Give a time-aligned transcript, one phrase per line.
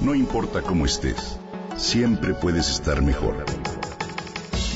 [0.00, 1.38] No importa cómo estés,
[1.76, 3.36] siempre puedes estar mejor.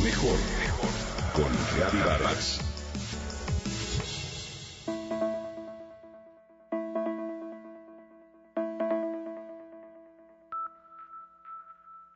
[0.03, 0.91] Mejor, mejor.
[1.35, 2.61] Con Reavivadas.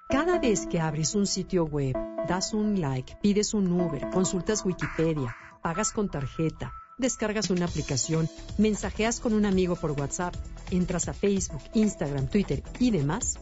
[0.09, 1.97] Cada vez que abres un sitio web,
[2.29, 6.73] das un like, pides un Uber, consultas Wikipedia, pagas con tarjeta,
[7.03, 10.35] descargas una aplicación, mensajeas con un amigo por WhatsApp,
[10.71, 13.35] entras a Facebook, Instagram, Twitter y demás,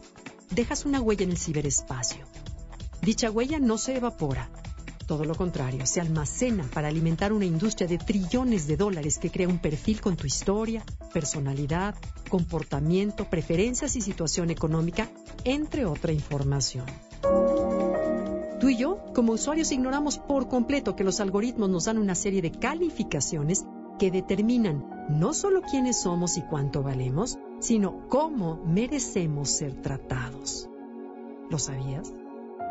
[0.49, 2.25] dejas una huella en el ciberespacio.
[3.01, 4.49] Dicha huella no se evapora.
[5.07, 9.47] Todo lo contrario, se almacena para alimentar una industria de trillones de dólares que crea
[9.47, 10.83] un perfil con tu historia,
[11.13, 11.95] personalidad,
[12.29, 15.09] comportamiento, preferencias y situación económica,
[15.43, 16.85] entre otra información.
[18.61, 22.43] Tú y yo, como usuarios, ignoramos por completo que los algoritmos nos dan una serie
[22.43, 23.65] de calificaciones
[23.97, 30.69] que determinan no solo quiénes somos y cuánto valemos, sino cómo merecemos ser tratados.
[31.49, 32.13] ¿Lo sabías?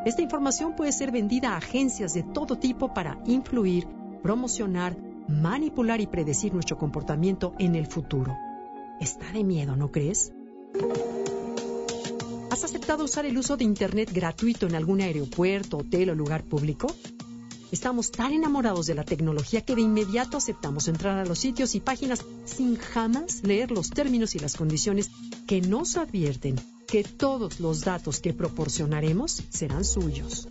[0.07, 3.89] Esta información puede ser vendida a agencias de todo tipo para influir,
[4.23, 8.37] promocionar, manipular y predecir nuestro comportamiento en el futuro.
[9.01, 10.33] Está de miedo, ¿no crees?
[12.51, 16.89] ¿Has aceptado usar el uso de Internet gratuito en algún aeropuerto, hotel o lugar público?
[17.71, 21.81] Estamos tan enamorados de la tecnología que de inmediato aceptamos entrar a los sitios y
[21.81, 25.11] páginas sin jamás leer los términos y las condiciones
[25.47, 26.57] que nos advierten
[26.89, 30.49] que todos los datos que proporcionaremos serán suyos.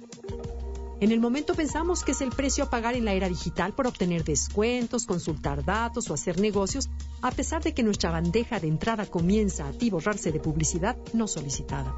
[1.02, 3.88] En el momento pensamos que es el precio a pagar en la era digital por
[3.88, 6.90] obtener descuentos, consultar datos o hacer negocios,
[7.22, 11.96] a pesar de que nuestra bandeja de entrada comienza a atiborrarse de publicidad no solicitada.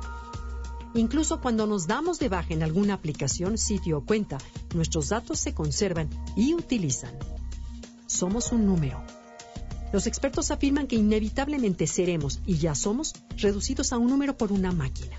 [0.94, 4.38] Incluso cuando nos damos de baja en alguna aplicación, sitio o cuenta,
[4.76, 7.16] nuestros datos se conservan y utilizan.
[8.08, 9.02] Somos un número.
[9.94, 14.72] Los expertos afirman que inevitablemente seremos, y ya somos, reducidos a un número por una
[14.72, 15.18] máquina.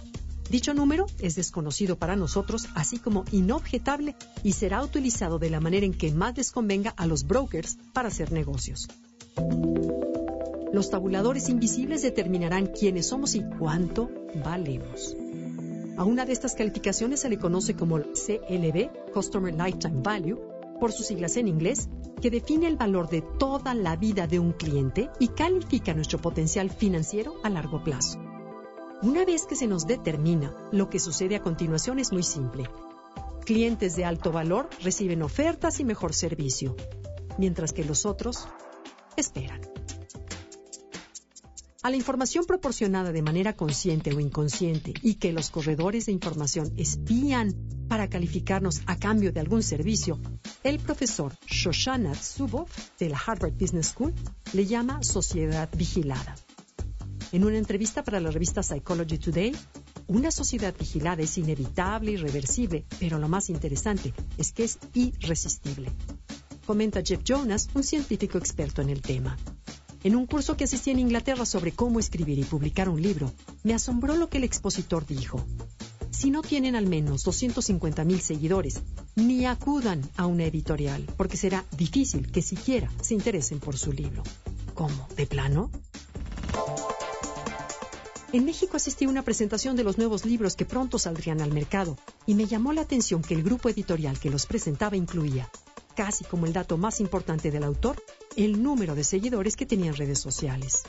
[0.50, 5.86] Dicho número es desconocido para nosotros, así como inobjetable y será utilizado de la manera
[5.86, 8.88] en que más les convenga a los brokers para hacer negocios.
[10.72, 14.10] Los tabuladores invisibles determinarán quiénes somos y cuánto
[14.42, 15.14] valemos.
[15.98, 20.40] A una de estas calificaciones se le conoce como CLV, Customer Lifetime Value,
[20.80, 21.90] por sus siglas en inglés,
[22.22, 26.70] que define el valor de toda la vida de un cliente y califica nuestro potencial
[26.70, 28.18] financiero a largo plazo.
[29.02, 32.70] Una vez que se nos determina, lo que sucede a continuación es muy simple.
[33.44, 36.76] Clientes de alto valor reciben ofertas y mejor servicio,
[37.36, 38.48] mientras que los otros
[39.16, 39.60] esperan.
[41.84, 46.72] A la información proporcionada de manera consciente o inconsciente y que los corredores de información
[46.76, 47.52] espían
[47.88, 50.20] para calificarnos a cambio de algún servicio,
[50.62, 52.70] el profesor Shoshana Zuboff
[53.00, 54.14] de la Harvard Business School
[54.52, 56.36] le llama sociedad vigilada.
[57.32, 59.52] En una entrevista para la revista Psychology Today,
[60.06, 65.90] una sociedad vigilada es inevitable, irreversible, pero lo más interesante es que es irresistible.
[66.64, 69.36] Comenta Jeff Jonas, un científico experto en el tema.
[70.04, 73.32] En un curso que asistí en Inglaterra sobre cómo escribir y publicar un libro,
[73.62, 75.44] me asombró lo que el expositor dijo.
[76.10, 78.82] Si no tienen al menos 250 mil seguidores,
[79.14, 84.24] ni acudan a una editorial, porque será difícil que siquiera se interesen por su libro.
[84.74, 85.06] ¿Cómo?
[85.16, 85.70] ¿De plano?
[88.32, 91.96] En México asistí a una presentación de los nuevos libros que pronto saldrían al mercado
[92.26, 95.48] y me llamó la atención que el grupo editorial que los presentaba incluía,
[95.94, 98.02] casi como el dato más importante del autor,
[98.36, 100.82] el número de seguidores que tenía en redes sociales.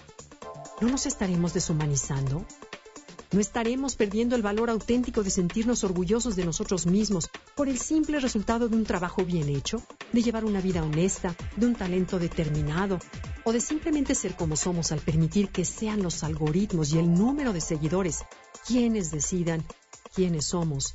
[0.81, 2.45] ¿No nos estaremos deshumanizando?
[3.31, 8.19] ¿No estaremos perdiendo el valor auténtico de sentirnos orgullosos de nosotros mismos por el simple
[8.19, 9.81] resultado de un trabajo bien hecho,
[10.11, 12.99] de llevar una vida honesta, de un talento determinado,
[13.43, 17.53] o de simplemente ser como somos al permitir que sean los algoritmos y el número
[17.53, 18.19] de seguidores
[18.67, 19.65] quienes decidan
[20.13, 20.93] quiénes somos,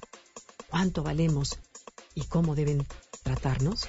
[0.70, 1.58] cuánto valemos
[2.14, 2.86] y cómo deben
[3.22, 3.88] tratarnos?